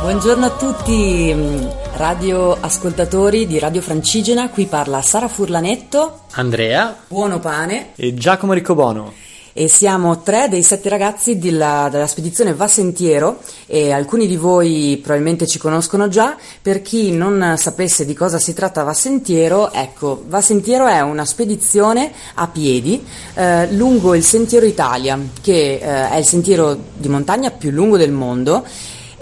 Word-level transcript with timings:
Buongiorno 0.00 0.46
a 0.46 0.50
tutti 0.50 1.30
mm, 1.34 1.66
radio 1.96 2.56
ascoltatori 2.58 3.46
di 3.46 3.58
Radio 3.58 3.82
Francigena, 3.82 4.48
qui 4.48 4.64
parla 4.64 5.02
Sara 5.02 5.28
Furlanetto, 5.28 6.20
Andrea, 6.32 6.96
Buono 7.06 7.38
Pane. 7.38 7.90
E 7.96 8.14
Giacomo 8.14 8.54
Riccobono 8.54 9.12
e 9.52 9.68
siamo 9.68 10.22
tre 10.22 10.48
dei 10.48 10.62
sette 10.62 10.88
ragazzi 10.88 11.38
della, 11.38 11.88
della, 11.90 12.06
spedizione 12.06 12.54
Va 12.54 12.66
Sentiero 12.66 13.40
e 13.66 13.92
alcuni 13.92 14.26
di 14.26 14.36
voi 14.36 14.98
probabilmente 15.02 15.46
ci 15.46 15.58
conoscono 15.58 16.08
già, 16.08 16.36
per 16.62 16.80
chi 16.80 17.12
non 17.12 17.56
sapesse 17.58 18.06
di 18.06 18.14
cosa 18.14 18.38
si 18.38 18.54
tratta 18.54 18.82
Va 18.84 18.94
Sentiero, 18.94 19.70
ecco, 19.70 20.24
Va 20.28 20.40
Sentiero 20.40 20.86
è 20.86 21.00
una 21.00 21.26
spedizione 21.26 22.10
a 22.34 22.46
piedi 22.46 23.04
eh, 23.34 23.70
lungo 23.72 24.14
il 24.14 24.24
Sentiero 24.24 24.64
Italia, 24.64 25.18
che 25.42 25.74
eh, 25.74 26.08
è 26.08 26.16
il 26.16 26.24
sentiero 26.24 26.78
di 26.96 27.08
montagna 27.08 27.50
più 27.50 27.70
lungo 27.70 27.98
del 27.98 28.12
mondo 28.12 28.64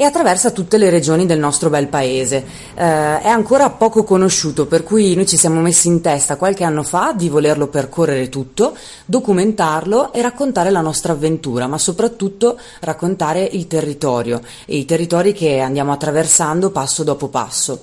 e 0.00 0.04
attraversa 0.04 0.52
tutte 0.52 0.78
le 0.78 0.90
regioni 0.90 1.26
del 1.26 1.40
nostro 1.40 1.70
bel 1.70 1.88
paese. 1.88 2.36
Eh, 2.76 3.20
è 3.20 3.26
ancora 3.26 3.68
poco 3.70 4.04
conosciuto, 4.04 4.66
per 4.66 4.84
cui 4.84 5.16
noi 5.16 5.26
ci 5.26 5.36
siamo 5.36 5.60
messi 5.60 5.88
in 5.88 6.00
testa 6.00 6.36
qualche 6.36 6.62
anno 6.62 6.84
fa 6.84 7.12
di 7.12 7.28
volerlo 7.28 7.66
percorrere 7.66 8.28
tutto, 8.28 8.76
documentarlo 9.04 10.12
e 10.12 10.22
raccontare 10.22 10.70
la 10.70 10.82
nostra 10.82 11.14
avventura, 11.14 11.66
ma 11.66 11.78
soprattutto 11.78 12.60
raccontare 12.78 13.42
il 13.42 13.66
territorio 13.66 14.40
e 14.66 14.76
i 14.76 14.84
territori 14.84 15.32
che 15.32 15.58
andiamo 15.58 15.90
attraversando 15.90 16.70
passo 16.70 17.02
dopo 17.02 17.26
passo. 17.26 17.80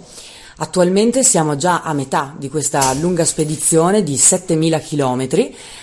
Attualmente 0.57 1.21
siamo 1.25 1.57
già 1.57 1.81
a 1.81 1.91
metà 1.91 2.33
di 2.37 2.49
questa 2.49 2.93
lunga 2.93 3.25
spedizione 3.25 4.03
di 4.03 4.15
7000 4.15 4.79
km. 4.79 5.27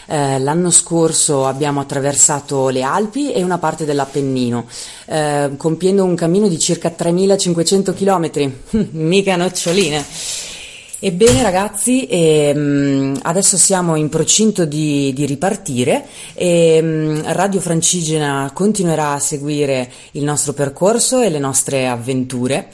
Eh, 0.07 0.39
l'anno 0.39 0.71
scorso 0.71 1.45
abbiamo 1.47 1.81
attraversato 1.81 2.71
le 2.71 2.83
Alpi 2.83 3.33
e 3.33 3.43
una 3.43 3.59
parte 3.59 3.85
dell'Appennino, 3.85 4.67
eh, 5.07 5.51
compiendo 5.59 6.05
un 6.05 6.15
cammino 6.15 6.49
di 6.49 6.59
circa 6.59 6.89
3500 6.89 7.93
km. 7.93 8.53
Mica 8.93 9.37
noccioline. 9.37 10.03
Ebbene 11.05 11.43
ragazzi, 11.43 12.07
ehm, 12.07 13.19
adesso 13.23 13.59
siamo 13.59 13.97
in 13.97 14.09
procinto 14.09 14.65
di, 14.65 15.13
di 15.13 15.27
ripartire 15.27 16.07
e 16.33 16.77
ehm, 16.77 17.33
Radio 17.33 17.61
Francigena 17.61 18.51
continuerà 18.55 19.13
a 19.13 19.19
seguire 19.19 19.91
il 20.13 20.25
nostro 20.25 20.55
percorso 20.55 21.21
e 21.21 21.29
le 21.29 21.41
nostre 21.41 21.89
avventure 21.89 22.69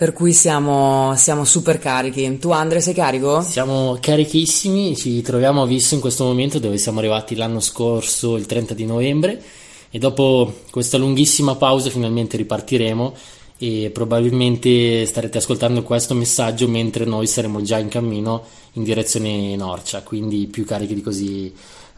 per 0.00 0.14
cui 0.14 0.32
siamo, 0.32 1.14
siamo, 1.14 1.44
super 1.44 1.78
carichi. 1.78 2.38
Tu 2.38 2.48
Andre 2.52 2.80
sei 2.80 2.94
carico? 2.94 3.42
Siamo 3.42 3.98
carichissimi, 4.00 4.96
ci 4.96 5.20
troviamo 5.20 5.66
visto 5.66 5.94
in 5.94 6.00
questo 6.00 6.24
momento 6.24 6.58
dove 6.58 6.78
siamo 6.78 7.00
arrivati 7.00 7.34
l'anno 7.34 7.60
scorso, 7.60 8.36
il 8.36 8.46
30 8.46 8.72
di 8.72 8.86
novembre, 8.86 9.42
e 9.90 9.98
dopo 9.98 10.60
questa 10.70 10.96
lunghissima 10.96 11.54
pausa 11.56 11.90
finalmente 11.90 12.38
ripartiremo 12.38 13.14
e 13.58 13.90
probabilmente 13.92 15.04
starete 15.04 15.36
ascoltando 15.36 15.82
questo 15.82 16.14
messaggio 16.14 16.66
mentre 16.66 17.04
noi 17.04 17.26
saremo 17.26 17.60
già 17.60 17.76
in 17.76 17.88
cammino 17.88 18.42
in 18.72 18.84
direzione 18.84 19.54
Norcia, 19.54 20.00
quindi 20.00 20.46
più 20.46 20.64
carichi 20.64 20.94
di 20.94 21.02
così 21.02 21.52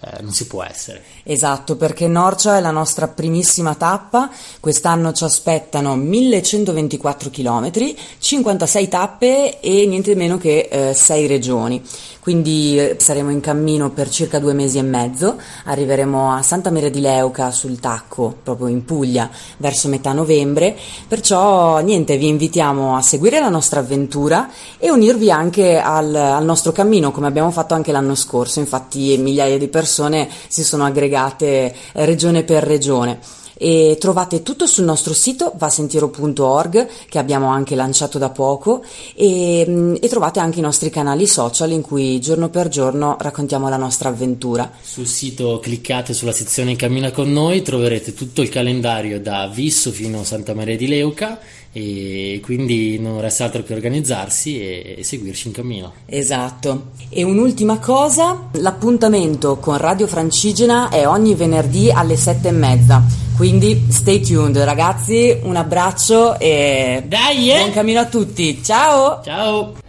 eh, 0.04 0.20
non 0.20 0.32
si 0.32 0.48
può 0.48 0.64
essere. 0.64 1.00
Esatto, 1.22 1.76
perché 1.76 2.08
Norcia 2.08 2.56
è 2.56 2.60
la 2.60 2.72
nostra 2.72 3.06
primissima 3.06 3.76
tappa, 3.76 4.30
quest'anno 4.58 5.12
ci 5.12 5.22
aspettano 5.22 5.94
1124 5.94 7.30
km, 7.30 7.70
56 8.18 8.88
tappe 8.88 9.60
e 9.60 9.86
niente 9.86 10.16
meno 10.16 10.38
che 10.38 10.68
eh, 10.70 10.92
6 10.92 11.26
regioni. 11.28 11.82
Quindi 12.18 12.78
eh, 12.78 12.96
saremo 12.98 13.30
in 13.30 13.40
cammino 13.40 13.90
per 13.90 14.08
circa 14.08 14.38
due 14.38 14.52
mesi 14.52 14.78
e 14.78 14.82
mezzo, 14.82 15.40
arriveremo 15.64 16.32
a 16.34 16.42
Santa 16.42 16.70
Maria 16.70 16.90
di 16.90 17.00
Leuca 17.00 17.50
sul 17.50 17.80
Tacco, 17.80 18.36
proprio 18.42 18.68
in 18.68 18.84
Puglia, 18.84 19.28
verso 19.56 19.88
metà 19.88 20.12
novembre, 20.12 20.76
perciò 21.06 21.78
niente, 21.80 22.16
vi 22.16 22.28
invitiamo 22.28 22.96
a 22.96 23.02
seguire 23.02 23.40
la 23.40 23.48
nostra 23.48 23.80
avventura 23.80 24.48
e 24.78 24.90
unirvi 24.90 25.32
anche 25.32 25.80
al, 25.80 26.14
al 26.14 26.44
nostro 26.44 26.70
cammino 26.70 27.10
come 27.10 27.26
abbiamo 27.26 27.50
fatto 27.50 27.74
anche 27.74 27.90
l'anno 27.90 28.14
scorso, 28.14 28.60
infatti 28.60 29.16
migliaia 29.18 29.58
di 29.58 29.66
persone 29.66 29.90
persone 29.92 30.28
si 30.48 30.64
sono 30.64 30.86
aggregate 30.86 31.74
eh, 31.92 32.04
regione 32.06 32.44
per 32.44 32.64
regione 32.64 33.18
e 33.54 33.96
trovate 34.00 34.42
tutto 34.42 34.66
sul 34.66 34.84
nostro 34.84 35.12
sito 35.12 35.52
vasentiero.org 35.54 36.88
che 37.08 37.18
abbiamo 37.18 37.48
anche 37.48 37.76
lanciato 37.76 38.18
da 38.18 38.30
poco 38.30 38.82
e, 39.14 39.64
mm, 39.68 39.96
e, 40.00 40.08
trovate 40.08 40.40
anche 40.40 40.58
i 40.58 40.62
nostri 40.62 40.90
canali 40.90 41.26
social 41.26 41.70
in 41.70 41.82
cui 41.82 42.18
giorno 42.20 42.48
per 42.48 42.68
giorno 42.68 43.16
raccontiamo 43.20 43.68
la 43.68 43.76
nostra 43.76 44.08
avventura. 44.08 44.72
Sul 44.80 45.06
sito 45.06 45.60
cliccate 45.60 46.14
sulla 46.14 46.32
sezione 46.32 46.74
Cammina 46.74 47.12
con 47.12 47.30
noi, 47.30 47.62
troverete 47.62 48.14
tutto 48.14 48.40
il 48.40 48.48
calendario 48.48 49.20
da 49.20 49.46
Visso 49.46 49.92
fino 49.92 50.20
a 50.20 50.24
Santa 50.24 50.54
Maria 50.54 50.76
di 50.76 50.88
Leuca 50.88 51.38
e 51.72 52.40
quindi 52.42 52.98
non 52.98 53.20
resta 53.20 53.44
altro 53.44 53.62
che 53.62 53.72
organizzarsi 53.72 54.60
e, 54.60 54.94
e, 54.98 55.04
seguirci 55.04 55.48
in 55.48 55.54
cammino. 55.54 55.92
Esatto. 56.06 56.90
E 57.08 57.22
un'ultima 57.22 57.78
cosa, 57.78 58.48
l'appuntamento 58.52 59.56
con 59.56 59.78
Radio 59.78 60.06
Francigena 60.06 60.90
è 60.90 61.06
ogni 61.06 61.34
venerdì 61.34 61.90
alle 61.90 62.16
sette 62.16 62.48
e 62.48 62.52
mezza. 62.52 63.02
Quindi 63.36 63.86
stay 63.88 64.20
tuned 64.20 64.58
ragazzi, 64.58 65.36
un 65.42 65.56
abbraccio 65.56 66.38
e 66.38 67.02
Dai, 67.06 67.50
eh? 67.50 67.58
buon 67.58 67.72
cammino 67.72 68.00
a 68.00 68.06
tutti. 68.06 68.62
Ciao! 68.62 69.22
Ciao! 69.24 69.81